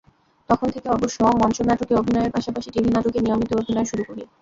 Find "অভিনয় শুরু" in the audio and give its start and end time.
3.53-4.03